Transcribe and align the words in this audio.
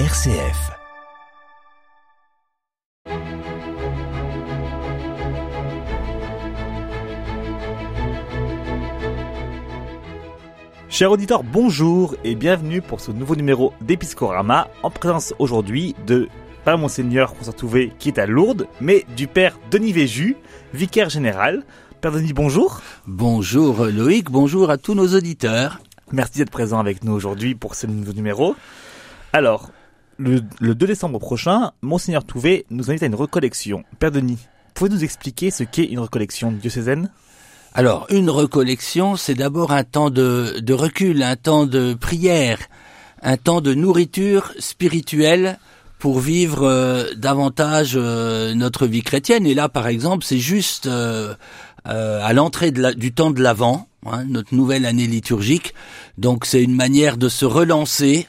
RCF. 0.00 0.72
Chers 10.88 11.12
auditeurs, 11.12 11.44
bonjour 11.44 12.16
et 12.24 12.34
bienvenue 12.34 12.82
pour 12.82 13.00
ce 13.00 13.12
nouveau 13.12 13.36
numéro 13.36 13.72
d'Episcorama 13.82 14.66
en 14.82 14.90
présence 14.90 15.32
aujourd'hui 15.38 15.94
de 16.08 16.28
pas 16.64 16.76
Monseigneur 16.76 17.32
François 17.32 17.52
Touvet 17.52 17.92
qui 17.96 18.08
est 18.08 18.18
à 18.18 18.26
Lourdes, 18.26 18.66
mais 18.80 19.06
du 19.16 19.28
Père 19.28 19.56
Denis 19.70 19.92
Véju, 19.92 20.36
vicaire 20.72 21.08
général. 21.08 21.62
Père 22.00 22.10
Denis, 22.10 22.32
bonjour. 22.32 22.80
Bonjour 23.06 23.84
Loïc, 23.84 24.28
bonjour 24.28 24.70
à 24.70 24.76
tous 24.76 24.96
nos 24.96 25.14
auditeurs. 25.14 25.78
Merci 26.10 26.38
d'être 26.38 26.50
présent 26.50 26.80
avec 26.80 27.04
nous 27.04 27.12
aujourd'hui 27.12 27.54
pour 27.54 27.76
ce 27.76 27.86
nouveau 27.86 28.12
numéro. 28.12 28.56
Alors, 29.32 29.70
le, 30.18 30.40
2 30.40 30.86
décembre 30.86 31.18
prochain, 31.18 31.72
Monseigneur 31.82 32.24
Touvet 32.24 32.66
nous 32.70 32.90
invite 32.90 33.02
à 33.02 33.06
une 33.06 33.14
recollection. 33.14 33.84
Père 33.98 34.10
Denis, 34.10 34.38
pouvez-vous 34.74 34.96
nous 34.96 35.04
expliquer 35.04 35.50
ce 35.50 35.64
qu'est 35.64 35.84
une 35.84 35.98
recollection 35.98 36.52
diocésaine? 36.52 37.10
Alors, 37.74 38.06
une 38.10 38.30
recollection, 38.30 39.16
c'est 39.16 39.34
d'abord 39.34 39.72
un 39.72 39.82
temps 39.82 40.10
de, 40.10 40.60
de, 40.60 40.74
recul, 40.74 41.22
un 41.22 41.36
temps 41.36 41.66
de 41.66 41.94
prière, 41.94 42.58
un 43.22 43.36
temps 43.36 43.60
de 43.60 43.74
nourriture 43.74 44.52
spirituelle 44.58 45.58
pour 45.98 46.20
vivre 46.20 46.64
euh, 46.64 47.14
davantage 47.16 47.94
euh, 47.96 48.54
notre 48.54 48.86
vie 48.86 49.02
chrétienne. 49.02 49.46
Et 49.46 49.54
là, 49.54 49.68
par 49.68 49.88
exemple, 49.88 50.24
c'est 50.24 50.38
juste 50.38 50.86
euh, 50.86 51.34
à 51.84 52.32
l'entrée 52.32 52.70
du 52.70 53.12
temps 53.12 53.30
de 53.30 53.42
l'Avent, 53.42 53.88
hein, 54.06 54.24
notre 54.28 54.54
nouvelle 54.54 54.86
année 54.86 55.06
liturgique. 55.06 55.74
Donc, 56.18 56.44
c'est 56.44 56.62
une 56.62 56.74
manière 56.74 57.16
de 57.16 57.28
se 57.28 57.44
relancer 57.44 58.28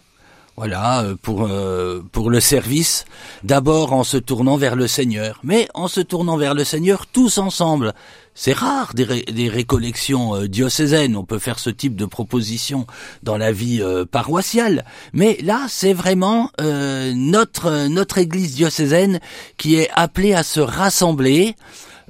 voilà, 0.58 1.02
euh, 1.02 1.16
pour 1.22 1.46
euh, 1.46 2.02
pour 2.14 2.30
le 2.30 2.40
service, 2.40 3.04
d'abord 3.44 3.92
en 3.92 4.06
se 4.06 4.16
tournant 4.16 4.56
vers 4.56 4.78
le 4.78 4.88
Seigneur, 4.88 5.40
mais 5.44 5.68
en 5.74 5.90
se 5.90 6.00
tournant 6.00 6.38
vers 6.38 6.54
le 6.54 6.64
Seigneur 6.64 7.08
tous 7.08 7.38
ensemble. 7.40 7.94
C'est 8.38 8.54
rare 8.54 8.94
des, 8.94 9.50
récollections 9.50 10.36
euh, 10.36 10.48
diocésaines, 10.48 11.16
on 11.16 11.24
peut 11.24 11.40
faire 11.40 11.60
ce 11.60 11.70
type 11.70 11.96
de 11.96 12.06
proposition 12.06 12.88
dans 13.24 13.38
la 13.38 13.52
vie 13.52 13.82
paroissiale, 14.12 14.86
mais 15.14 15.38
là 15.44 15.66
c'est 15.70 15.94
vraiment 15.94 16.52
notre 16.60 17.88
notre 17.88 18.18
Église 18.18 18.56
diocésaine 18.56 19.20
qui 19.58 19.76
est 19.76 19.90
appelée 19.94 20.34
à 20.34 20.44
se 20.44 20.60
rassembler 20.60 21.56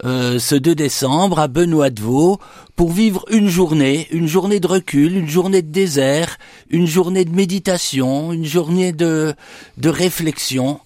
euh, 0.03 0.39
ce 0.39 0.55
2 0.55 0.75
décembre 0.75 1.39
à 1.39 1.47
Benoît 1.47 1.89
de 1.89 2.01
Vaux 2.01 2.39
pour 2.75 2.91
vivre 2.91 3.23
une 3.31 3.47
journée, 3.47 4.07
une 4.11 4.27
journée 4.27 4.59
de 4.59 4.67
recul, 4.67 5.15
une 5.15 5.29
journée 5.29 5.61
de 5.61 5.71
désert, 5.71 6.37
une 6.69 6.87
journée 6.87 7.23
de 7.23 7.33
méditation, 7.33 8.33
une 8.33 8.45
journée 8.45 8.91
de, 8.91 9.33
de 9.77 9.89
réflexion. 9.89 10.79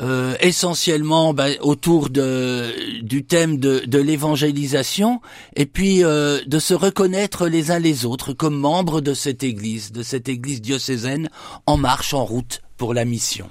Euh, 0.00 0.34
essentiellement 0.40 1.34
bah, 1.34 1.50
autour 1.60 2.10
de, 2.10 3.00
du 3.02 3.24
thème 3.24 3.58
de, 3.58 3.84
de 3.86 3.98
l'évangélisation 4.00 5.20
et 5.54 5.66
puis 5.66 6.02
euh, 6.02 6.40
de 6.48 6.58
se 6.58 6.74
reconnaître 6.74 7.46
les 7.46 7.70
uns 7.70 7.78
les 7.78 8.04
autres 8.04 8.32
comme 8.32 8.58
membres 8.58 9.00
de 9.00 9.14
cette 9.14 9.44
église, 9.44 9.92
de 9.92 10.02
cette 10.02 10.28
église 10.28 10.60
diocésaine 10.60 11.30
en 11.66 11.76
marche, 11.76 12.12
en 12.12 12.24
route 12.24 12.60
pour 12.76 12.92
la 12.92 13.04
mission. 13.04 13.48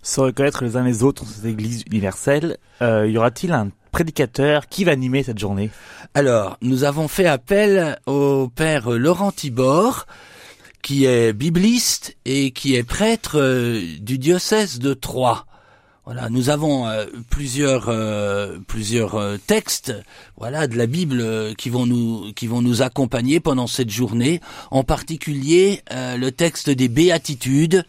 Se 0.00 0.22
reconnaître 0.22 0.64
les 0.64 0.78
uns 0.78 0.84
les 0.84 1.02
autres 1.02 1.24
dans 1.24 1.30
cette 1.30 1.44
église 1.44 1.84
universelle, 1.90 2.56
euh, 2.80 3.06
y 3.06 3.18
aura-t-il 3.18 3.52
un 3.52 3.70
prédicateur 3.94 4.66
qui 4.66 4.82
va 4.82 4.90
animer 4.90 5.22
cette 5.22 5.38
journée? 5.38 5.70
Alors, 6.14 6.58
nous 6.62 6.82
avons 6.82 7.06
fait 7.06 7.26
appel 7.26 7.96
au 8.06 8.48
père 8.48 8.90
Laurent 8.90 9.30
Tibor, 9.30 10.06
qui 10.82 11.04
est 11.04 11.32
bibliste 11.32 12.16
et 12.24 12.50
qui 12.50 12.74
est 12.74 12.82
prêtre 12.82 13.38
euh, 13.38 13.80
du 14.00 14.18
diocèse 14.18 14.80
de 14.80 14.94
Troyes. 14.94 15.46
Voilà, 16.06 16.28
nous 16.28 16.50
avons 16.50 16.88
euh, 16.88 17.06
plusieurs 17.30 17.88
euh, 17.88 18.58
plusieurs 18.66 19.38
textes, 19.46 19.94
voilà, 20.36 20.66
de 20.66 20.76
la 20.76 20.86
Bible 20.86 21.54
qui 21.54 21.70
vont 21.70 21.86
nous 21.86 22.32
qui 22.34 22.48
vont 22.48 22.62
nous 22.62 22.82
accompagner 22.82 23.38
pendant 23.38 23.68
cette 23.68 23.90
journée. 23.90 24.40
En 24.72 24.82
particulier, 24.82 25.82
le 25.92 26.30
texte 26.30 26.68
des 26.68 26.88
béatitudes 26.88 27.84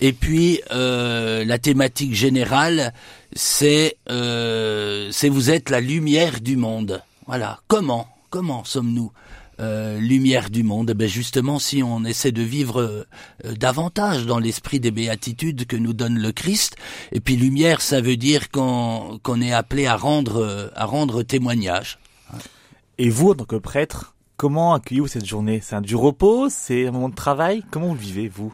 et 0.00 0.12
puis 0.12 0.60
la 0.70 1.58
thématique 1.58 2.14
générale 2.14 2.92
c'est 3.34 3.96
euh, 4.10 5.10
vous 5.30 5.50
êtes 5.50 5.70
la 5.70 5.80
lumière 5.80 6.40
du 6.40 6.56
monde. 6.56 7.02
Voilà. 7.26 7.60
Comment 7.68 8.08
comment 8.30 8.64
sommes-nous 8.64 9.12
euh, 9.60 9.98
lumière 9.98 10.50
du 10.50 10.62
monde? 10.62 10.90
Eh 10.90 10.94
Ben 10.94 11.08
justement, 11.08 11.58
si 11.58 11.82
on 11.82 12.04
essaie 12.04 12.32
de 12.32 12.42
vivre 12.42 12.80
euh, 12.80 13.54
davantage 13.54 14.26
dans 14.26 14.38
l'esprit 14.38 14.80
des 14.80 14.90
béatitudes 14.90 15.66
que 15.66 15.76
nous 15.76 15.92
donne 15.92 16.18
le 16.18 16.32
Christ, 16.32 16.76
et 17.12 17.20
puis 17.20 17.36
lumière, 17.36 17.80
ça 17.80 18.00
veut 18.00 18.16
dire 18.16 18.50
qu'on 18.50 19.20
qu'on 19.22 19.40
est 19.40 19.52
appelé 19.52 19.86
à 19.86 19.96
rendre 19.96 20.72
à 20.74 20.84
rendre 20.84 21.22
témoignage. 21.22 21.98
Et 22.98 23.10
vous, 23.10 23.30
en 23.30 23.34
tant 23.34 23.44
que 23.44 23.56
prêtre, 23.56 24.14
comment 24.36 24.74
accueillez-vous 24.74 25.06
cette 25.06 25.26
journée? 25.26 25.60
C'est 25.62 25.76
un 25.76 25.80
du 25.80 25.94
repos? 25.94 26.48
C'est 26.50 26.88
un 26.88 26.90
moment 26.90 27.08
de 27.08 27.14
travail? 27.14 27.62
Comment 27.70 27.88
vous 27.88 27.94
vivez, 27.94 28.28
vous? 28.28 28.52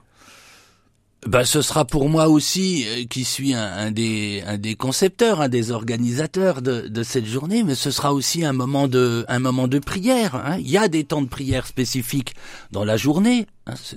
Ben, 1.27 1.45
ce 1.45 1.63
sera 1.63 1.85
pour 1.85 2.09
moi 2.09 2.29
aussi, 2.29 2.85
euh, 2.87 3.05
qui 3.09 3.25
suis 3.25 3.55
un, 3.55 3.91
des, 3.91 4.77
concepteurs, 4.79 5.41
un 5.41 5.49
des 5.49 5.71
organisateurs 5.71 6.61
de, 6.61 7.03
cette 7.03 7.27
journée, 7.27 7.63
mais 7.63 7.75
ce 7.75 7.91
sera 7.91 8.13
aussi 8.13 8.45
un 8.45 8.53
moment 8.53 8.89
de, 8.89 9.79
prière. 9.79 10.35
Hein. 10.37 10.57
Il 10.61 10.71
y 10.71 10.79
a 10.79 10.89
des 10.89 11.05
temps 11.05 11.23
de 11.23 11.29
prière 11.29 11.67
spécifiques 11.67 12.35
dans 12.73 12.85
la 12.85 12.97
journée. 12.97 13.47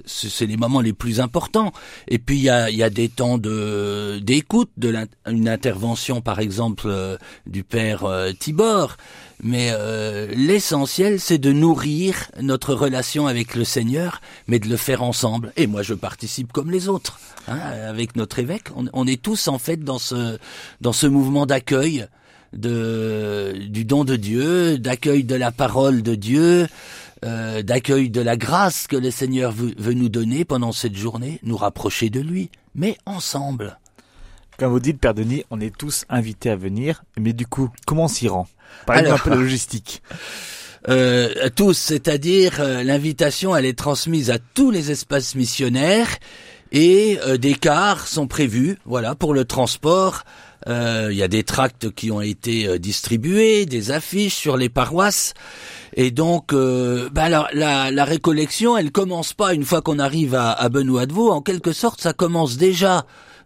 C'est 0.06 0.46
les 0.46 0.58
moments 0.58 0.82
les 0.82 0.94
plus 0.94 1.20
importants. 1.20 1.74
Et 2.08 2.20
puis 2.20 2.38
il 2.38 2.44
y 2.44 2.50
a, 2.50 2.70
y 2.70 2.84
a 2.84 2.90
des 2.90 3.10
temps 3.10 3.38
de 3.38 4.20
d'écoute, 4.20 4.70
de 4.78 4.94
une 5.30 5.50
intervention 5.50 6.22
par 6.22 6.40
exemple 6.40 6.84
euh, 6.88 7.18
du 7.46 7.64
père 7.64 8.06
euh, 8.06 8.32
Tibor. 8.32 8.98
Mais 9.44 9.70
euh, 9.72 10.28
l'essentiel, 10.36 11.20
c'est 11.20 11.38
de 11.38 11.52
nourrir 11.52 12.32
notre 12.42 12.74
relation 12.74 13.28
avec 13.28 13.54
le 13.54 13.66
Seigneur, 13.66 14.20
mais 14.48 14.58
de 14.58 14.68
le 14.68 14.78
faire 14.78 15.04
ensemble. 15.04 15.54
Et 15.58 15.68
moi, 15.68 15.84
je 15.84 15.94
participe 15.94 16.52
comme 16.52 16.72
les 16.72 16.90
autres, 16.90 17.20
hein, 17.48 17.60
avec 17.88 18.16
notre 18.16 18.40
évêque. 18.40 18.70
On, 18.94 19.06
est 19.06 19.22
tous 19.22 19.48
en 19.48 19.60
fait 19.60 19.84
dans 19.84 20.00
ce 20.00 20.40
dans 20.82 20.94
ce 20.94 21.06
mouvement 21.06 21.46
d'accueil 21.46 22.08
de 22.54 23.54
du 23.70 23.86
don 23.86 24.04
de 24.04 24.16
Dieu, 24.16 24.78
d'accueil 24.78 25.24
de 25.24 25.36
la 25.36 25.52
parole 25.52 26.02
de 26.02 26.16
Dieu, 26.16 26.68
euh, 27.26 27.62
d'accueil 27.62 28.10
de 28.10 28.22
la 28.22 28.38
grâce 28.38 28.88
que 28.88 28.96
le 28.96 29.12
Seigneur 29.12 29.52
veut, 29.52 29.74
veut 29.78 29.94
nous 29.94 30.10
donner 30.10 30.46
pendant 30.46 30.72
cette 30.72 30.96
journée, 30.96 31.40
nous 31.44 31.58
rapprocher 31.58 32.10
de 32.10 32.20
lui, 32.20 32.50
mais 32.76 32.98
ensemble. 33.06 33.80
Comme 34.58 34.72
vous 34.72 34.80
dites, 34.80 35.00
Père 35.00 35.14
Denis, 35.14 35.44
on 35.52 35.60
est 35.60 35.76
tous 35.76 36.06
invités 36.10 36.50
à 36.50 36.56
venir, 36.56 37.04
mais 37.18 37.34
du 37.34 37.46
coup, 37.46 37.70
comment 37.86 38.06
on 38.06 38.08
s'y 38.08 38.28
rend? 38.28 38.48
Parlez-nous 38.86 39.14
un 39.14 39.18
peu 39.18 39.36
logistique. 39.36 40.02
Euh, 40.90 41.50
tous, 41.54 41.74
c'est-à-dire 41.74 42.58
euh, 42.60 42.82
l'invitation, 42.82 43.54
elle 43.54 43.66
est 43.66 43.78
transmise 43.78 44.32
à 44.32 44.38
tous 44.40 44.72
les 44.72 44.90
espaces 44.90 45.36
missionnaires 45.36 46.08
et 46.72 47.20
euh, 47.26 47.38
des 47.38 47.56
cars 47.56 48.08
sont 48.08 48.28
prévus, 48.28 48.78
voilà, 48.86 49.16
pour 49.16 49.34
le 49.34 49.44
transport. 49.44 50.24
Il 50.66 51.14
y 51.14 51.24
a 51.24 51.28
des 51.28 51.44
tracts 51.44 51.92
qui 51.92 52.12
ont 52.12 52.22
été 52.22 52.80
distribués, 52.80 53.66
des 53.66 53.92
affiches 53.92 54.36
sur 54.36 54.58
les 54.58 54.70
paroisses. 54.70 55.34
Et 55.96 56.12
donc, 56.12 56.54
bah, 56.54 57.30
la, 57.30 57.48
la, 57.92 58.06
récollection, 58.06 58.78
elle 58.78 58.92
commence 58.92 59.34
pas 59.34 59.54
une 59.54 59.64
fois 59.64 59.82
qu'on 59.82 60.00
arrive 60.00 60.36
à, 60.36 60.68
Benoît 60.70 61.06
de 61.06 61.14
Vaux. 61.14 61.32
En 61.32 61.42
quelque 61.42 61.72
sorte, 61.72 62.02
ça 62.02 62.14
commence 62.14 62.58
déjà 62.58 63.06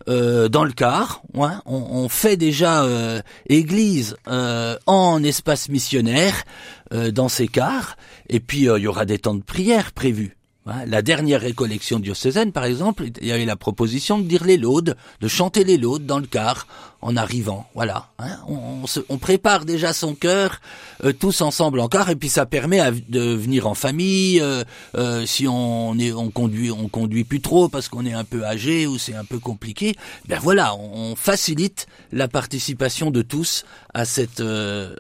euh, 0.10 0.50
dans 0.50 0.64
le 0.64 0.72
car. 0.72 1.22
on, 1.34 1.50
on, 1.66 2.10
fait 2.10 2.38
déjà 2.38 2.84
euh, 2.84 3.22
église 3.48 4.16
euh, 4.28 4.76
en 4.88 5.24
espace 5.24 5.70
missionnaire 5.70 6.44
dans 6.92 7.30
ces 7.30 7.48
cars. 7.48 7.96
Et 8.28 8.42
puis 8.42 8.64
il 8.64 8.82
y 8.82 8.88
aura 8.88 9.06
des 9.06 9.18
temps 9.18 9.36
de 9.36 9.44
prière 9.44 9.94
prévus. 9.94 10.36
La 10.66 11.02
dernière 11.02 11.42
récollection 11.42 11.98
diocésaine, 11.98 12.52
par 12.52 12.66
exemple, 12.66 13.06
il 13.20 13.28
y 13.28 13.32
avait 13.32 13.46
la 13.46 13.56
proposition 13.56 14.20
de 14.20 14.28
dire 14.28 14.44
les 14.44 14.58
laudes, 14.58 14.96
de 15.20 15.28
chanter 15.28 15.64
les 15.64 15.78
laudes 15.78 16.06
dans 16.06 16.20
le 16.20 16.28
car 16.28 16.68
en 17.02 17.18
arrivant. 17.18 17.68
Voilà, 17.74 18.10
hein. 18.20 18.38
on, 18.48 18.84
on, 19.10 19.18
prépare 19.18 19.66
déjà 19.66 19.92
son 19.92 20.14
cœur 20.14 20.62
euh, 21.04 21.14
tous 21.14 21.42
ensemble 21.42 21.80
en 21.80 21.88
car, 21.88 22.12
et 22.12 22.16
puis 22.16 22.30
ça 22.30 22.46
permet 22.46 22.80
de 23.10 23.34
venir 23.34 23.66
en 23.66 23.74
famille. 23.74 24.40
Euh, 24.40 24.64
euh, 24.94 25.26
si 25.26 25.48
on 25.48 25.98
est, 25.98 26.12
on 26.12 26.30
conduit, 26.30 26.70
on 26.70 26.88
conduit 26.90 27.24
plus 27.24 27.42
trop 27.42 27.68
parce 27.68 27.90
qu'on 27.90 28.06
est 28.06 28.14
un 28.14 28.24
peu 28.24 28.46
âgé 28.46 28.86
ou 28.86 29.00
c'est 29.00 29.16
un 29.16 29.26
peu 29.26 29.40
compliqué. 29.40 29.96
Ben 30.28 30.40
voilà, 30.40 30.76
on, 30.76 31.16
facilite 31.16 31.88
la 32.12 32.28
participation 32.28 33.10
de 33.10 33.24
tous 33.24 33.66
à 33.94 34.06
cette 34.06 34.44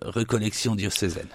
récollection 0.03 0.75
diocésaine. 0.75 1.27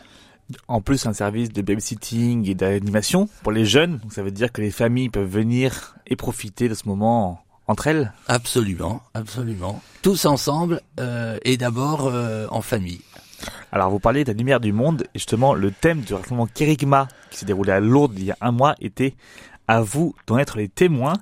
En 0.68 0.80
plus, 0.80 1.06
un 1.06 1.12
service 1.12 1.52
de 1.52 1.62
babysitting 1.62 2.48
et 2.48 2.54
d'animation 2.54 3.28
pour 3.42 3.52
les 3.52 3.64
jeunes. 3.64 3.98
Donc 3.98 4.12
ça 4.12 4.22
veut 4.22 4.30
dire 4.30 4.52
que 4.52 4.60
les 4.60 4.70
familles 4.70 5.08
peuvent 5.08 5.28
venir 5.28 5.96
et 6.06 6.16
profiter 6.16 6.68
de 6.68 6.74
ce 6.74 6.88
moment 6.88 7.42
entre 7.66 7.88
elles. 7.88 8.12
Absolument, 8.28 9.02
absolument. 9.14 9.82
Tous 10.02 10.24
ensemble 10.24 10.80
euh, 11.00 11.38
et 11.44 11.56
d'abord 11.56 12.06
euh, 12.06 12.46
en 12.50 12.62
famille. 12.62 13.00
Alors 13.72 13.90
vous 13.90 13.98
parlez 13.98 14.24
de 14.24 14.32
la 14.32 14.38
lumière 14.38 14.60
du 14.60 14.72
monde 14.72 15.02
et 15.14 15.18
justement 15.18 15.52
le 15.52 15.70
thème 15.70 16.00
du 16.00 16.14
rassemblement 16.14 16.46
Kérigma 16.46 17.08
qui 17.30 17.38
s'est 17.38 17.46
déroulé 17.46 17.72
à 17.72 17.80
Lourdes 17.80 18.14
il 18.16 18.24
y 18.24 18.30
a 18.30 18.36
un 18.40 18.52
mois 18.52 18.74
était 18.80 19.14
à 19.68 19.82
vous 19.82 20.14
d'en 20.26 20.38
être 20.38 20.56
les 20.56 20.68
témoins. 20.68 21.14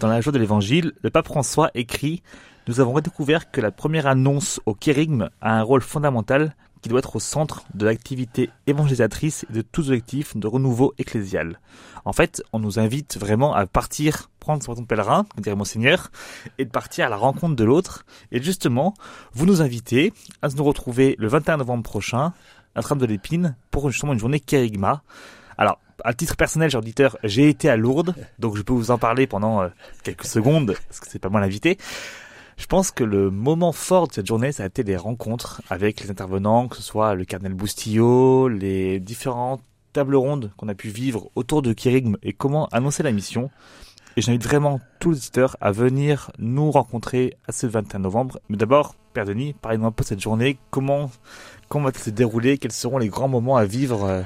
Dans 0.00 0.08
la 0.08 0.20
joie 0.20 0.32
de 0.32 0.38
l'évangile, 0.38 0.92
le 1.02 1.10
pape 1.10 1.26
François 1.26 1.70
écrit 1.74 2.22
Nous 2.66 2.80
avons 2.80 2.92
redécouvert 2.92 3.50
que 3.50 3.60
la 3.60 3.70
première 3.70 4.06
annonce 4.06 4.60
au 4.66 4.74
kérigme 4.74 5.28
a 5.40 5.58
un 5.58 5.62
rôle 5.62 5.82
fondamental 5.82 6.56
qui 6.82 6.88
doit 6.88 6.98
être 6.98 7.16
au 7.16 7.20
centre 7.20 7.64
de 7.74 7.86
l'activité 7.86 8.50
évangélisatrice 8.66 9.46
et 9.48 9.52
de 9.52 9.62
tous 9.62 9.88
objectifs 9.88 10.36
de 10.36 10.46
renouveau 10.46 10.92
ecclésial. 10.98 11.60
En 12.04 12.12
fait, 12.12 12.42
on 12.52 12.58
nous 12.58 12.80
invite 12.80 13.16
vraiment 13.16 13.54
à 13.54 13.66
partir, 13.66 14.30
prendre 14.40 14.62
son 14.62 14.84
pèlerin, 14.84 15.24
comme 15.32 15.44
dirait 15.44 15.56
Monseigneur, 15.56 16.10
et 16.58 16.64
de 16.64 16.70
partir 16.70 17.06
à 17.06 17.08
la 17.08 17.16
rencontre 17.16 17.54
de 17.54 17.64
l'autre. 17.64 18.04
Et 18.32 18.42
justement, 18.42 18.94
vous 19.32 19.46
nous 19.46 19.62
invitez 19.62 20.12
à 20.42 20.48
nous 20.48 20.64
retrouver 20.64 21.14
le 21.18 21.28
21 21.28 21.58
novembre 21.58 21.84
prochain, 21.84 22.32
à 22.74 22.82
Trame 22.82 22.98
de 22.98 23.06
l'Épine, 23.06 23.54
pour 23.70 23.88
justement 23.90 24.12
une 24.12 24.18
journée 24.18 24.40
kérigma. 24.40 25.02
Alors, 25.56 25.78
à 26.04 26.14
titre 26.14 26.36
personnel, 26.36 26.76
auditeur, 26.76 27.16
j'ai 27.22 27.48
été 27.48 27.68
à 27.68 27.76
Lourdes, 27.76 28.14
donc 28.40 28.56
je 28.56 28.62
peux 28.62 28.72
vous 28.72 28.90
en 28.90 28.98
parler 28.98 29.28
pendant 29.28 29.62
euh, 29.62 29.68
quelques 30.02 30.24
secondes, 30.24 30.74
parce 30.88 30.98
que 30.98 31.08
c'est 31.08 31.20
pas 31.20 31.28
moi 31.28 31.40
l'invité. 31.40 31.78
Je 32.56 32.66
pense 32.66 32.90
que 32.90 33.04
le 33.04 33.30
moment 33.30 33.72
fort 33.72 34.08
de 34.08 34.12
cette 34.12 34.26
journée, 34.26 34.52
ça 34.52 34.64
a 34.64 34.66
été 34.66 34.82
les 34.82 34.96
rencontres 34.96 35.62
avec 35.70 36.00
les 36.00 36.10
intervenants, 36.10 36.68
que 36.68 36.76
ce 36.76 36.82
soit 36.82 37.14
le 37.14 37.24
cardinal 37.24 37.54
Boustillot, 37.54 38.48
les 38.48 39.00
différentes 39.00 39.62
tables 39.92 40.16
rondes 40.16 40.52
qu'on 40.56 40.68
a 40.68 40.74
pu 40.74 40.88
vivre 40.88 41.30
autour 41.34 41.62
de 41.62 41.72
Kérigme 41.72 42.16
et 42.22 42.32
comment 42.32 42.66
annoncer 42.72 43.02
la 43.02 43.12
mission. 43.12 43.50
Et 44.16 44.20
j'invite 44.20 44.44
vraiment 44.44 44.80
tous 45.00 45.10
les 45.10 45.16
auditeurs 45.16 45.56
à 45.60 45.72
venir 45.72 46.30
nous 46.38 46.70
rencontrer 46.70 47.36
à 47.48 47.52
ce 47.52 47.66
21 47.66 48.00
novembre. 48.00 48.40
Mais 48.48 48.58
d'abord, 48.58 48.94
Père 49.14 49.24
Denis, 49.24 49.54
parlez-nous 49.54 49.86
un 49.86 49.92
peu 49.92 50.02
de 50.02 50.08
cette 50.08 50.20
journée. 50.20 50.58
Comment, 50.70 51.10
comment 51.68 51.86
va-t-elle 51.86 52.04
se 52.04 52.10
dérouler? 52.10 52.58
Quels 52.58 52.72
seront 52.72 52.98
les 52.98 53.08
grands 53.08 53.28
moments 53.28 53.56
à 53.56 53.64
vivre 53.64 54.04
euh, 54.04 54.22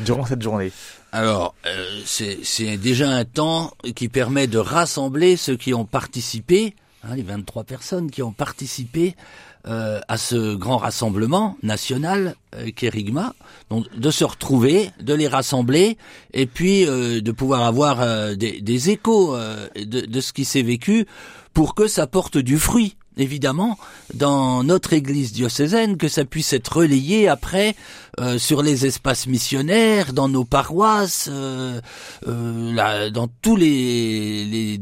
durant 0.00 0.24
cette 0.24 0.40
journée? 0.40 0.72
Alors, 1.12 1.54
euh, 1.66 2.00
c'est 2.04 2.76
déjà 2.78 3.10
un 3.10 3.24
temps 3.24 3.72
qui 3.94 4.08
permet 4.08 4.46
de 4.46 4.58
rassembler 4.58 5.36
ceux 5.36 5.56
qui 5.56 5.74
ont 5.74 5.84
participé 5.84 6.74
Hein, 7.08 7.14
les 7.14 7.22
23 7.22 7.64
personnes 7.64 8.10
qui 8.10 8.22
ont 8.22 8.32
participé 8.32 9.14
euh, 9.68 10.00
à 10.08 10.16
ce 10.16 10.54
grand 10.56 10.78
rassemblement 10.78 11.56
national 11.62 12.34
euh, 12.56 12.70
Kérigma, 12.74 13.34
donc 13.70 13.86
de 13.96 14.10
se 14.10 14.24
retrouver, 14.24 14.90
de 15.00 15.14
les 15.14 15.28
rassembler, 15.28 15.98
et 16.32 16.46
puis 16.46 16.84
euh, 16.86 17.20
de 17.20 17.32
pouvoir 17.32 17.62
avoir 17.62 18.00
euh, 18.00 18.34
des, 18.34 18.90
échos 18.90 19.36
de, 19.76 20.20
ce 20.20 20.32
qui 20.32 20.44
s'est 20.44 20.62
vécu 20.62 21.06
pour 21.52 21.74
que 21.74 21.86
ça 21.86 22.06
porte 22.06 22.38
du 22.38 22.58
fruit. 22.58 22.96
Évidemment, 23.18 23.78
dans 24.12 24.62
notre 24.62 24.92
Église 24.92 25.32
diocésaine, 25.32 25.96
que 25.96 26.08
ça 26.08 26.26
puisse 26.26 26.52
être 26.52 26.76
relayé 26.76 27.28
après 27.28 27.74
sur 28.36 28.62
les 28.62 28.84
espaces 28.84 29.26
missionnaires, 29.26 30.12
dans 30.12 30.28
nos 30.28 30.44
paroisses, 30.44 31.30
là, 32.26 33.10
dans 33.10 33.28
tous 33.40 33.56
les 33.56 34.78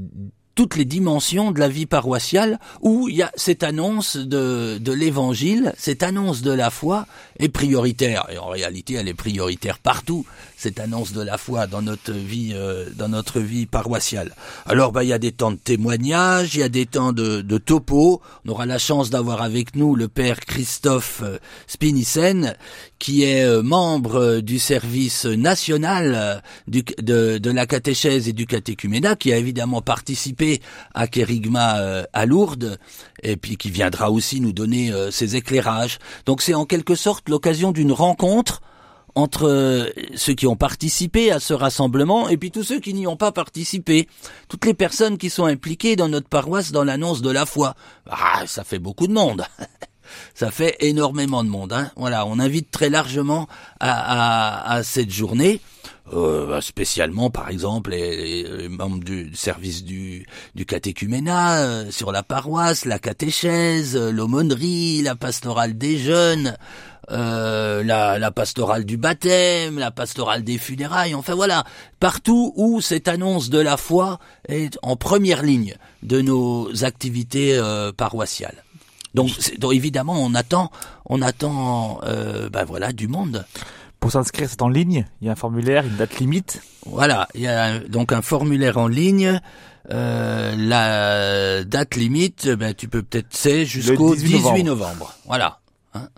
toutes 0.54 0.76
les 0.76 0.84
dimensions 0.84 1.50
de 1.50 1.58
la 1.58 1.68
vie 1.68 1.86
paroissiale 1.86 2.58
où 2.80 3.08
il 3.08 3.16
y 3.16 3.22
a 3.22 3.32
cette 3.34 3.62
annonce 3.62 4.16
de, 4.16 4.78
de 4.78 4.92
l'évangile, 4.92 5.72
cette 5.76 6.02
annonce 6.02 6.42
de 6.42 6.52
la 6.52 6.70
foi 6.70 7.06
est 7.38 7.48
prioritaire. 7.48 8.26
Et 8.30 8.38
en 8.38 8.48
réalité, 8.48 8.94
elle 8.94 9.08
est 9.08 9.14
prioritaire 9.14 9.78
partout, 9.78 10.24
cette 10.64 10.81
annonce 10.81 11.12
de 11.12 11.20
la 11.20 11.37
foi 11.37 11.66
dans 11.66 11.82
notre 11.82 12.12
vie, 12.12 12.52
euh, 12.55 12.88
dans 12.96 13.11
notre 13.11 13.38
vie 13.38 13.66
paroissiale. 13.66 14.34
Alors, 14.64 14.93
bah, 14.93 15.05
il 15.05 15.11
y 15.11 15.12
a 15.12 15.19
des 15.19 15.31
temps 15.31 15.50
de 15.52 15.56
témoignage, 15.56 16.55
il 16.55 16.61
y 16.61 16.62
a 16.62 16.70
des 16.70 16.87
temps 16.87 17.12
de, 17.12 17.43
de 17.43 17.58
topo. 17.58 18.22
On 18.46 18.49
aura 18.49 18.64
la 18.64 18.78
chance 18.78 19.11
d'avoir 19.11 19.43
avec 19.43 19.76
nous 19.76 19.94
le 19.94 20.08
père 20.08 20.40
Christophe 20.40 21.20
euh, 21.22 21.37
Spinissen, 21.66 22.55
qui 22.99 23.25
est 23.25 23.44
euh, 23.44 23.62
membre 23.62 24.40
du 24.40 24.58
service 24.58 25.26
national 25.26 26.43
du, 26.67 26.82
de, 27.02 27.37
de 27.37 27.50
la 27.50 27.67
catéchèse 27.67 28.28
et 28.28 28.32
du 28.32 28.46
catéchuménat, 28.46 29.17
qui 29.17 29.31
a 29.31 29.37
évidemment 29.37 29.82
participé 29.82 30.62
à 30.94 31.06
Kérigma 31.06 31.81
euh, 31.81 32.05
à 32.14 32.25
Lourdes, 32.25 32.78
et 33.22 33.37
puis 33.37 33.58
qui 33.58 33.70
viendra 33.70 34.10
aussi 34.10 34.40
nous 34.40 34.52
donner 34.55 34.90
euh, 34.90 35.10
ses 35.10 35.37
éclairages. 35.37 35.99
Donc 36.25 36.40
c'est 36.40 36.55
en 36.55 36.64
quelque 36.64 36.94
sorte 36.94 37.28
l'occasion 37.28 37.72
d'une 37.72 37.93
rencontre 37.93 38.62
entre 39.14 39.49
euh, 39.49 39.90
ceux 40.14 40.34
qui 40.34 40.46
ont 40.46 40.56
participé 40.56 41.31
à 41.31 41.40
ce 41.40 41.55
rassemblement 41.55 42.28
et 42.28 42.37
puis 42.37 42.50
tous 42.50 42.64
ceux 42.64 42.81
qui 42.81 42.94
n'y 42.94 43.06
ont 43.06 43.16
pas 43.16 43.32
participé. 43.32 44.08
Toutes 44.49 44.64
les 44.64 44.75
personnes 44.75 45.19
qui 45.19 45.31
sont 45.31 45.46
impliquées 45.46 45.96
dans 45.96 46.08
notre 46.08 46.28
paroisse 46.28 46.72
dans 46.72 46.84
l'annonce 46.84 47.22
de 47.22 47.31
la 47.31 47.46
foi. 47.46 47.75
Ah, 48.11 48.43
ça 48.46 48.64
fait 48.64 48.78
beaucoup 48.78 49.06
de 49.06 49.12
monde. 49.12 49.44
ça 50.34 50.50
fait 50.50 50.76
énormément 50.81 51.44
de 51.44 51.49
monde. 51.49 51.72
Hein. 51.72 51.90
Voilà, 51.96 52.26
on 52.26 52.38
invite 52.38 52.70
très 52.70 52.90
largement 52.90 53.49
à, 53.81 54.72
à 54.72 54.82
cette 54.82 55.11
journée. 55.11 55.60
Euh, 56.12 56.46
bah, 56.46 56.60
spécialement 56.60 57.31
par 57.31 57.49
exemple 57.49 57.93
les, 57.93 58.69
membres 58.69 59.02
du 59.02 59.34
service 59.34 59.84
du, 59.84 60.26
du 60.55 60.67
catéchuménat 60.67 61.60
euh, 61.60 61.90
sur 61.90 62.12
la 62.12 62.22
paroisse, 62.22 62.84
la 62.84 62.99
catéchèse, 62.99 63.96
euh, 63.96 64.12
l'aumônerie, 64.12 65.00
la 65.00 65.17
pastorale 65.17 65.78
des 65.78 65.96
jeunes, 65.96 66.58
euh, 67.10 67.82
la, 67.82 68.18
la 68.18 68.30
pastorale 68.30 68.84
du 68.84 68.96
baptême, 68.96 69.78
la 69.78 69.90
pastorale 69.90 70.44
des 70.44 70.58
funérailles, 70.58 71.14
enfin 71.14 71.34
voilà, 71.34 71.64
partout 72.00 72.52
où 72.56 72.80
cette 72.80 73.08
annonce 73.08 73.50
de 73.50 73.58
la 73.58 73.76
foi 73.76 74.18
est 74.48 74.78
en 74.82 74.96
première 74.96 75.42
ligne 75.42 75.76
de 76.02 76.20
nos 76.20 76.84
activités 76.84 77.60
paroissiales. 77.96 78.64
Donc, 79.14 79.30
donc, 79.58 79.74
évidemment, 79.74 80.14
on 80.14 80.34
attend, 80.34 80.70
on 81.06 81.22
attend, 81.22 82.00
euh, 82.04 82.50
ben 82.50 82.64
voilà, 82.64 82.92
du 82.92 83.08
monde. 83.08 83.46
Pour 84.00 84.12
s'inscrire, 84.12 84.50
c'est 84.50 84.60
en 84.60 84.68
ligne. 84.68 85.06
Il 85.20 85.26
y 85.26 85.30
a 85.30 85.32
un 85.32 85.36
formulaire, 85.36 85.86
une 85.86 85.96
date 85.96 86.18
limite. 86.18 86.60
Voilà, 86.84 87.28
il 87.34 87.40
y 87.40 87.46
a 87.46 87.78
donc 87.78 88.12
un 88.12 88.22
formulaire 88.22 88.76
en 88.76 88.88
ligne. 88.88 89.40
Euh, 89.90 90.54
la 90.56 91.64
date 91.64 91.94
limite, 91.94 92.48
ben, 92.48 92.74
tu 92.74 92.88
peux 92.88 93.02
peut-être 93.02 93.28
c'est 93.30 93.64
jusqu'au 93.64 94.14
18, 94.14 94.64
novembre. 94.64 95.14
Voilà. 95.26 95.60
Hein. 95.94 96.08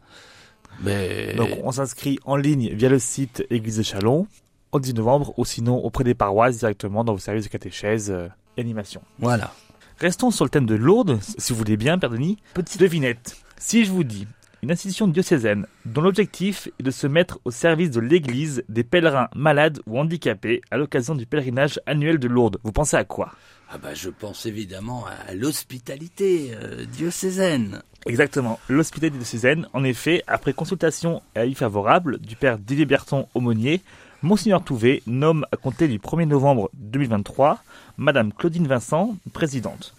Mais... 0.81 1.35
Donc 1.35 1.51
on 1.63 1.73
s'inscrit 1.73 2.19
en 2.25 2.37
ligne 2.37 2.71
via 2.75 2.89
le 2.89 2.99
site 2.99 3.45
Église 3.51 3.79
de 3.79 3.83
Chalon 3.83 4.27
au 4.73 4.81
10 4.81 4.95
novembre 4.95 5.35
ou 5.39 5.45
sinon 5.45 5.79
auprès 5.79 6.05
des 6.05 6.15
paroisses 6.15 6.59
directement 6.59 7.05
dans 7.05 7.13
vos 7.13 7.19
services 7.19 7.45
de 7.45 7.51
catéchèse 7.51 8.11
euh, 8.11 8.29
et 8.57 8.61
animation. 8.61 9.01
Voilà. 9.19 9.53
Restons 9.99 10.31
sur 10.31 10.45
le 10.45 10.51
thème 10.51 10.67
de 10.67 10.75
Lourdes, 10.75 11.19
si 11.39 11.53
vous 11.53 11.59
voulez 11.59 11.77
bien, 11.79 11.99
Père 11.99 12.11
Denis. 12.11 12.37
Petite 12.53 12.81
devinette. 12.81 13.37
Si 13.57 13.85
je 13.85 13.91
vous 13.91 14.05
dis 14.05 14.27
une 14.63 14.71
institution 14.71 15.09
diocésaine 15.09 15.67
dont 15.85 16.01
l'objectif 16.01 16.69
est 16.79 16.83
de 16.83 16.91
se 16.91 17.07
mettre 17.07 17.39
au 17.45 17.51
service 17.51 17.91
de 17.91 18.01
l'Église 18.01 18.65
des 18.69 18.85
pèlerins 18.85 19.29
malades 19.35 19.81
ou 19.87 19.99
handicapés 19.99 20.63
à 20.71 20.77
l'occasion 20.77 21.15
du 21.15 21.27
pèlerinage 21.27 21.81
annuel 21.87 22.19
de 22.19 22.29
Lourdes. 22.29 22.59
Vous 22.65 22.73
pensez 22.73 22.97
à 22.97 23.05
quoi? 23.05 23.33
Ah 23.69 23.79
bah 23.79 23.95
je 23.95 24.11
pense 24.11 24.47
évidemment 24.47 25.05
à 25.29 25.35
l'hospitalité 25.35 26.53
euh, 26.55 26.85
diocésaine. 26.85 27.83
Exactement, 28.07 28.61
l'hospitalité 28.69 29.19
diocésaine. 29.19 29.67
En 29.73 29.83
effet, 29.83 30.23
après 30.29 30.53
consultation 30.53 31.23
et 31.35 31.41
avis 31.41 31.55
favorable 31.55 32.19
du 32.19 32.37
père 32.37 32.59
Didier 32.59 32.87
Berton 32.87 33.27
aumônier, 33.35 33.83
Monseigneur 34.23 34.63
Touvet 34.63 35.03
nomme 35.07 35.47
à 35.53 35.57
compter 35.57 35.89
du 35.89 35.99
1er 35.99 36.27
novembre 36.27 36.71
2023 36.75 37.59
Madame 37.99 38.33
Claudine 38.33 38.67
Vincent, 38.67 39.17
présidente. 39.33 39.95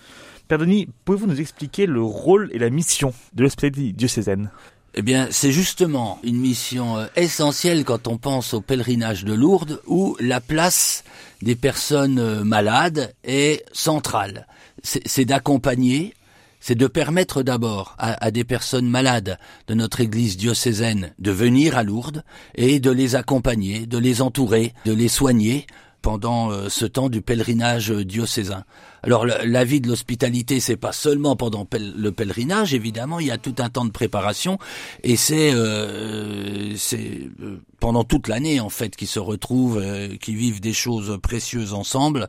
Père 0.48 0.60
Denis, 0.60 0.88
pouvez-vous 1.04 1.28
nous 1.28 1.42
expliquer 1.42 1.86
le 1.86 2.02
rôle 2.02 2.50
et 2.54 2.60
la 2.60 2.70
mission 2.70 3.14
de 3.34 3.44
l'hospitalité 3.44 3.92
diocésaine? 3.92 4.50
Eh 4.94 5.02
bien, 5.02 5.28
c'est 5.30 5.52
justement 5.52 6.20
une 6.24 6.38
mission 6.38 6.98
euh, 6.98 7.06
essentielle 7.18 7.84
quand 7.84 8.08
on 8.08 8.18
pense 8.18 8.54
au 8.54 8.62
pèlerinage 8.62 9.26
de 9.26 9.34
Lourdes, 9.34 9.82
où 9.88 10.16
la 10.22 10.40
place 10.40 11.04
des 11.42 11.56
personnes 11.56 12.18
euh, 12.20 12.46
malades 12.46 13.14
est 13.26 13.66
centrale. 13.74 14.48
C'est 14.84 15.26
d'accompagner, 15.26 16.14
c'est 16.62 16.76
de 16.76 16.88
permettre 16.88 17.44
d'abord 17.44 17.96
à, 18.00 18.24
à, 18.24 18.32
des 18.32 18.46
personnes 18.46 18.88
malades 18.88 19.38
de 19.68 19.74
notre 19.74 20.00
Église 20.00 20.38
diocésaine 20.38 21.14
de 21.20 21.32
venir 21.32 21.78
à 21.78 21.84
Lourdes 21.84 22.24
et 22.56 22.80
de 22.80 22.92
les 22.92 23.16
accompagner, 23.16 23.86
de 23.86 23.98
les 23.98 24.22
entourer, 24.22 24.74
de 24.86 24.94
les 24.94 25.10
soigner 25.10 25.68
pendant 26.02 26.52
euh, 26.52 26.70
ce 26.70 26.86
temps 26.86 27.10
du 27.10 27.22
pèlerinage 27.22 27.92
diocésain. 27.92 28.64
Alors 29.04 29.26
la, 29.26 29.64
vie 29.64 29.80
de 29.80 29.88
l'hospitalité, 29.88 30.60
c'est 30.60 30.76
pas 30.76 30.92
seulement 30.92 31.36
pendant 31.36 31.68
le 31.72 32.12
pèlerinage, 32.12 32.74
évidemment, 32.74 33.20
il 33.20 33.28
y 33.28 33.32
a 33.32 33.38
tout 33.38 33.56
un 33.60 33.70
temps 33.70 33.86
de 33.86 33.92
préparation 33.92 34.58
et 35.04 35.16
c'est 35.16 35.52
euh, 35.54 36.74
euh, 36.94 37.58
pendant 37.80 38.04
toute 38.04 38.28
l'année 38.28 38.60
en 38.60 38.70
fait 38.70 38.96
qu'ils 38.96 39.08
se 39.08 39.20
retrouvent, 39.20 39.82
qui 40.20 40.34
vivent 40.34 40.60
des 40.60 40.74
choses 40.74 41.20
précieuses 41.22 41.74
ensemble 41.74 42.28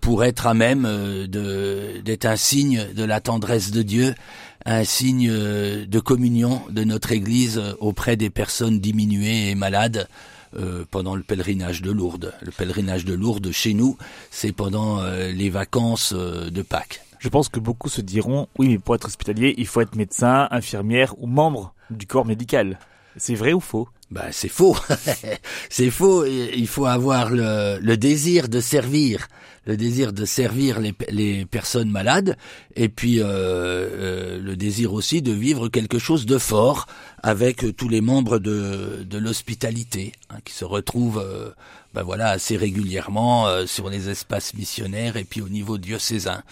pour 0.00 0.24
être 0.24 0.46
à 0.46 0.54
même 0.54 0.82
de 1.26 2.00
d'être 2.02 2.24
un 2.24 2.36
signe 2.36 2.86
de 2.94 3.04
la 3.04 3.20
tendresse 3.20 3.70
de 3.70 3.82
Dieu 3.82 4.14
un 4.66 4.84
signe 4.84 5.30
de 5.30 6.00
communion 6.00 6.62
de 6.70 6.84
notre 6.84 7.12
Église 7.12 7.60
auprès 7.80 8.16
des 8.16 8.30
personnes 8.30 8.80
diminuées 8.80 9.50
et 9.50 9.54
malades. 9.54 10.08
Euh, 10.56 10.84
pendant 10.90 11.14
le 11.14 11.22
pèlerinage 11.22 11.80
de 11.80 11.92
Lourdes. 11.92 12.34
Le 12.42 12.50
pèlerinage 12.50 13.04
de 13.04 13.14
Lourdes 13.14 13.52
chez 13.52 13.72
nous, 13.72 13.96
c'est 14.32 14.50
pendant 14.50 14.98
euh, 14.98 15.30
les 15.30 15.48
vacances 15.48 16.12
euh, 16.12 16.50
de 16.50 16.62
Pâques. 16.62 17.02
Je 17.20 17.28
pense 17.28 17.48
que 17.48 17.60
beaucoup 17.60 17.88
se 17.88 18.00
diront, 18.00 18.48
oui, 18.58 18.68
mais 18.68 18.78
pour 18.78 18.96
être 18.96 19.04
hospitalier, 19.04 19.54
il 19.58 19.68
faut 19.68 19.80
être 19.80 19.94
médecin, 19.94 20.48
infirmière 20.50 21.14
ou 21.22 21.28
membre 21.28 21.72
du 21.90 22.08
corps 22.08 22.26
médical. 22.26 22.80
C'est 23.16 23.36
vrai 23.36 23.52
ou 23.52 23.60
faux? 23.60 23.88
Ben, 24.10 24.30
c'est 24.32 24.48
faux. 24.48 24.76
c'est 25.70 25.90
faux. 25.90 26.24
Il 26.24 26.66
faut 26.66 26.86
avoir 26.86 27.30
le, 27.30 27.78
le, 27.80 27.96
désir 27.96 28.48
de 28.48 28.60
servir, 28.60 29.28
le 29.66 29.76
désir 29.76 30.12
de 30.12 30.24
servir 30.24 30.80
les, 30.80 30.94
les 31.10 31.46
personnes 31.46 31.90
malades, 31.90 32.36
et 32.74 32.88
puis 32.88 33.20
euh, 33.20 33.24
euh, 33.24 34.19
le 34.40 34.56
désir 34.56 34.92
aussi 34.92 35.22
de 35.22 35.32
vivre 35.32 35.68
quelque 35.68 35.98
chose 35.98 36.26
de 36.26 36.38
fort 36.38 36.86
avec 37.22 37.76
tous 37.76 37.88
les 37.88 38.00
membres 38.00 38.38
de, 38.38 39.06
de 39.08 39.18
l'hospitalité 39.18 40.12
hein, 40.30 40.38
qui 40.44 40.52
se 40.52 40.64
retrouvent, 40.64 41.22
euh, 41.24 41.50
ben 41.94 42.02
voilà, 42.02 42.30
assez 42.30 42.56
régulièrement 42.56 43.46
euh, 43.46 43.66
sur 43.66 43.90
les 43.90 44.08
espaces 44.08 44.54
missionnaires 44.54 45.16
et 45.16 45.24
puis 45.24 45.40
au 45.40 45.48
niveau 45.48 45.78
diocésain. 45.78 46.42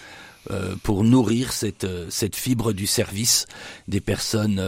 Euh, 0.51 0.77
pour 0.83 1.05
nourrir 1.05 1.53
cette, 1.53 1.87
cette 2.09 2.37
fibre 2.37 2.73
du 2.73 2.87
service 2.87 3.47
des 3.87 4.01
personnes 4.01 4.63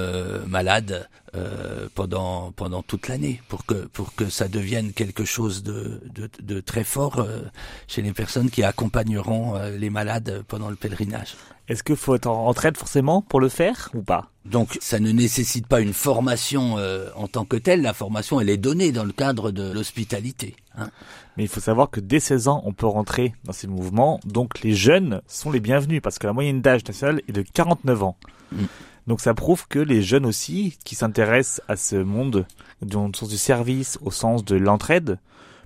malades 0.46 1.08
euh, 1.36 1.88
pendant 1.94 2.50
pendant 2.50 2.82
toute 2.82 3.06
l'année 3.06 3.40
pour 3.46 3.64
que 3.64 3.86
pour 3.86 4.16
que 4.16 4.28
ça 4.28 4.48
devienne 4.48 4.92
quelque 4.92 5.24
chose 5.24 5.62
de 5.62 6.00
de, 6.12 6.28
de 6.42 6.58
très 6.58 6.82
fort 6.82 7.20
euh, 7.20 7.42
chez 7.86 8.02
les 8.02 8.12
personnes 8.12 8.50
qui 8.50 8.64
accompagneront 8.64 9.54
euh, 9.54 9.76
les 9.76 9.90
malades 9.90 10.42
pendant 10.48 10.70
le 10.70 10.74
pèlerinage. 10.74 11.36
Est-ce 11.68 11.84
qu'il 11.84 11.94
faut 11.94 12.16
être 12.16 12.26
en 12.26 12.46
retraite 12.46 12.76
forcément 12.76 13.22
pour 13.22 13.38
le 13.38 13.48
faire 13.48 13.90
ou 13.94 14.02
pas? 14.02 14.30
Donc 14.44 14.76
ça 14.80 14.98
ne 14.98 15.12
nécessite 15.12 15.68
pas 15.68 15.80
une 15.80 15.92
formation 15.92 16.78
en 17.14 17.28
tant 17.28 17.44
que 17.44 17.56
telle. 17.56 17.82
La 17.82 17.94
formation 17.94 18.40
elle 18.40 18.50
est 18.50 18.56
donnée 18.56 18.90
dans 18.90 19.04
le 19.04 19.12
cadre 19.12 19.52
de 19.52 19.70
l'hospitalité. 19.70 20.56
Hein. 20.76 20.90
Mais 21.36 21.44
il 21.44 21.48
faut 21.48 21.60
savoir 21.60 21.90
que 21.90 22.00
dès 22.00 22.18
16 22.18 22.48
ans 22.48 22.62
on 22.64 22.72
peut 22.72 22.86
rentrer 22.86 23.34
dans 23.44 23.52
ces 23.52 23.68
mouvements. 23.68 24.18
Donc 24.24 24.62
les 24.62 24.74
jeunes 24.74 25.20
sont 25.28 25.52
les 25.52 25.60
bienvenus 25.60 26.02
parce 26.02 26.18
que 26.18 26.26
la 26.26 26.32
moyenne 26.32 26.60
d'âge 26.60 26.84
nationale 26.84 27.22
est 27.28 27.32
de 27.32 27.42
49 27.42 28.02
ans. 28.02 28.16
Mm. 28.50 28.64
Donc 29.06 29.20
ça 29.20 29.34
prouve 29.34 29.66
que 29.68 29.78
les 29.78 30.02
jeunes 30.02 30.26
aussi, 30.26 30.78
qui 30.84 30.94
s'intéressent 30.94 31.62
à 31.68 31.76
ce 31.76 31.96
monde, 31.96 32.46
au 32.82 33.12
sens 33.14 33.28
du 33.28 33.38
service, 33.38 33.98
au 34.02 34.10
sens 34.10 34.44
de 34.44 34.56
l'entraide, 34.56 35.18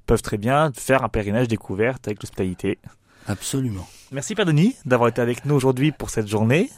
peuvent 0.06 0.22
très 0.22 0.38
bien 0.38 0.72
faire 0.74 1.02
un 1.02 1.08
pèlerinage 1.08 1.48
découverte 1.48 2.06
avec 2.06 2.22
l'hospitalité. 2.22 2.78
Absolument. 3.26 3.86
Merci 4.12 4.34
Père 4.34 4.46
Denis 4.46 4.76
d'avoir 4.84 5.08
été 5.08 5.20
avec 5.20 5.44
nous 5.44 5.54
aujourd'hui 5.54 5.92
pour 5.92 6.10
cette 6.10 6.28
journée. 6.28 6.70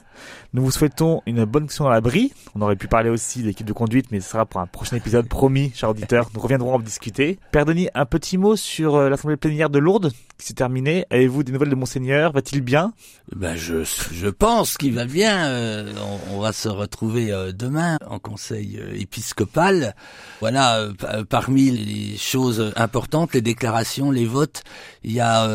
Nous 0.52 0.62
vous 0.62 0.70
souhaitons 0.70 1.22
une 1.26 1.44
bonne 1.44 1.64
action 1.64 1.84
dans 1.84 1.90
l'abri. 1.90 2.32
On 2.54 2.62
aurait 2.62 2.76
pu 2.76 2.88
parler 2.88 3.10
aussi 3.10 3.42
de 3.42 3.48
l'équipe 3.48 3.66
de 3.66 3.74
conduite, 3.74 4.06
mais 4.10 4.20
ce 4.20 4.30
sera 4.30 4.46
pour 4.46 4.60
un 4.60 4.66
prochain 4.66 4.96
épisode 4.96 5.28
promis, 5.28 5.70
chers 5.74 5.90
auditeurs. 5.90 6.30
Nous 6.34 6.40
reviendrons 6.40 6.74
en 6.74 6.78
discuter. 6.78 7.38
Père 7.52 7.66
Denis, 7.66 7.88
un 7.94 8.06
petit 8.06 8.38
mot 8.38 8.56
sur 8.56 8.94
euh, 8.94 9.10
l'assemblée 9.10 9.36
plénière 9.36 9.68
de 9.68 9.78
Lourdes 9.78 10.12
qui 10.38 10.46
s'est 10.46 10.54
terminée. 10.54 11.04
Avez-vous 11.10 11.42
des 11.42 11.52
nouvelles 11.52 11.68
de 11.68 11.74
Monseigneur? 11.74 12.32
Va-t-il 12.32 12.62
bien? 12.62 12.92
Ben 13.34 13.56
je 13.56 13.84
je 13.84 14.28
pense 14.28 14.76
qu'il 14.76 14.94
va 14.94 15.04
bien. 15.04 15.46
Euh, 15.46 15.92
on, 16.30 16.40
va 16.40 16.52
se 16.52 16.68
retrouver 16.68 17.32
euh, 17.32 17.52
demain 17.52 17.98
en 18.08 18.18
conseil 18.18 18.80
épiscopal. 18.98 19.94
Voilà, 20.40 20.88
parmi 21.28 21.70
les 21.70 22.16
choses 22.16 22.72
importantes, 22.76 23.34
les 23.34 23.40
déclarations, 23.40 24.10
les 24.10 24.26
votes, 24.26 24.62
il 25.02 25.12
y 25.12 25.20
a 25.20 25.48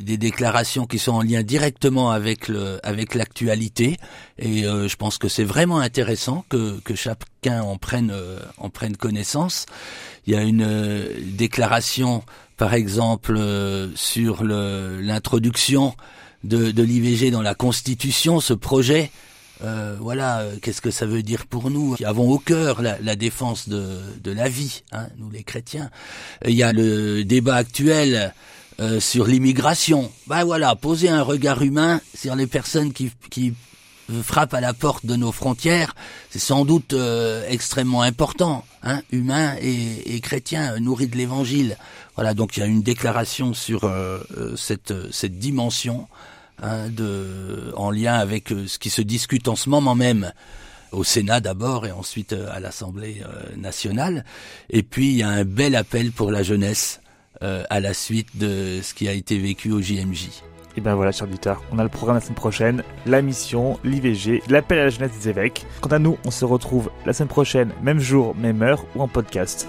des 0.00 0.16
déclarations 0.16 0.86
qui 0.86 0.98
sont 0.98 1.12
en 1.12 1.22
lien 1.22 1.42
directement 1.42 2.10
avec 2.10 2.48
le 2.48 2.78
avec 2.84 3.14
l'actualité 3.14 3.96
et 4.40 4.64
euh, 4.64 4.88
je 4.88 4.96
pense 4.96 5.18
que 5.18 5.28
c'est 5.28 5.44
vraiment 5.44 5.78
intéressant 5.78 6.44
que, 6.48 6.80
que 6.80 6.94
chacun 6.94 7.62
en 7.62 7.76
prenne, 7.76 8.10
euh, 8.10 8.40
en 8.56 8.70
prenne 8.70 8.96
connaissance. 8.96 9.66
Il 10.26 10.32
y 10.32 10.36
a 10.36 10.42
une 10.42 10.62
euh, 10.66 11.12
déclaration, 11.36 12.24
par 12.56 12.72
exemple, 12.72 13.38
sur 13.94 14.42
l'introduction 14.44 15.94
de, 16.42 16.70
de 16.70 16.82
l'IVG 16.82 17.30
dans 17.30 17.42
la 17.42 17.54
Constitution, 17.54 18.40
ce 18.40 18.54
projet. 18.54 19.10
voilà, 19.98 20.44
qu'est-ce 20.62 20.80
que 20.80 20.90
ça 20.90 21.04
veut 21.04 21.22
dire 21.22 21.46
pour 21.46 21.70
nous? 21.70 21.96
Qui 21.96 22.04
avons 22.06 22.30
au 22.30 22.38
cœur 22.38 22.80
la, 22.80 22.98
la 23.00 23.16
défense 23.16 23.68
de, 23.68 23.98
de, 24.22 24.32
la 24.32 24.48
vie, 24.48 24.82
hein, 24.92 25.06
nous 25.18 25.30
les 25.30 25.42
chrétiens. 25.42 25.90
Il 26.46 26.54
y 26.54 26.62
a 26.62 26.72
le 26.72 27.24
débat 27.24 27.56
actuel 27.56 28.34
sur 28.98 29.26
l'immigration. 29.26 30.10
Ben 30.26 30.44
voilà, 30.44 30.74
poser 30.76 31.10
un 31.10 31.22
regard 31.22 31.62
humain 31.62 32.00
sur 32.14 32.34
les 32.36 32.46
personnes 32.46 32.92
qui, 32.92 33.10
qui 33.30 33.54
frappe 34.22 34.54
à 34.54 34.60
la 34.60 34.72
porte 34.72 35.06
de 35.06 35.16
nos 35.16 35.32
frontières, 35.32 35.94
c'est 36.30 36.38
sans 36.38 36.64
doute 36.64 36.92
euh, 36.92 37.44
extrêmement 37.48 38.02
important, 38.02 38.64
hein, 38.82 39.02
humain 39.12 39.54
et, 39.60 40.20
chrétien, 40.20 40.78
nourri 40.78 41.08
de 41.08 41.16
l'Évangile. 41.16 41.76
Voilà, 42.14 42.34
donc 42.34 42.56
il 42.56 42.60
y 42.60 42.62
a 42.62 42.66
une 42.66 42.82
déclaration 42.82 43.54
sur 43.54 43.84
euh, 43.84 44.18
euh, 44.36 44.56
cette, 44.56 44.92
cette 45.12 45.38
dimension 45.38 46.08
hein, 46.62 46.88
de, 46.88 47.72
en 47.76 47.90
lien 47.90 48.14
avec 48.14 48.48
ce 48.48 48.78
qui 48.78 48.90
se 48.90 49.02
discute 49.02 49.48
en 49.48 49.56
ce 49.56 49.68
moment 49.68 49.94
même 49.94 50.32
au 50.92 51.04
Sénat 51.04 51.40
d'abord 51.40 51.86
et 51.86 51.92
ensuite 51.92 52.32
à 52.32 52.58
l'Assemblée 52.58 53.22
nationale. 53.56 54.24
Et 54.70 54.82
puis 54.82 55.10
il 55.10 55.16
y 55.18 55.22
a 55.22 55.28
un 55.28 55.44
bel 55.44 55.76
appel 55.76 56.10
pour 56.10 56.32
la 56.32 56.42
jeunesse 56.42 57.00
à 57.40 57.78
la 57.78 57.94
suite 57.94 58.36
de 58.36 58.80
ce 58.82 58.92
qui 58.92 59.06
a 59.06 59.12
été 59.12 59.38
vécu 59.38 59.70
au 59.70 59.80
JMJ. 59.80 60.49
Et 60.76 60.80
ben 60.80 60.94
voilà, 60.94 61.12
chers 61.12 61.26
auditeurs, 61.26 61.62
on 61.72 61.78
a 61.78 61.82
le 61.82 61.88
programme 61.88 62.16
la 62.16 62.20
semaine 62.20 62.36
prochaine, 62.36 62.82
la 63.06 63.22
mission, 63.22 63.78
l'IVG, 63.82 64.42
l'appel 64.48 64.78
à 64.78 64.84
la 64.84 64.90
jeunesse 64.90 65.12
des 65.12 65.28
évêques. 65.28 65.66
Quant 65.80 65.90
à 65.90 65.98
nous, 65.98 66.16
on 66.24 66.30
se 66.30 66.44
retrouve 66.44 66.90
la 67.06 67.12
semaine 67.12 67.28
prochaine, 67.28 67.72
même 67.82 67.98
jour, 67.98 68.34
même 68.36 68.62
heure 68.62 68.84
ou 68.94 69.02
en 69.02 69.08
podcast. 69.08 69.68